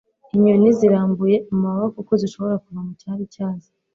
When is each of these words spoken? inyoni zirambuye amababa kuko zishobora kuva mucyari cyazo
inyoni 0.35 0.69
zirambuye 0.79 1.35
amababa 1.51 1.87
kuko 1.95 2.11
zishobora 2.21 2.61
kuva 2.63 2.79
mucyari 2.87 3.23
cyazo 3.33 3.69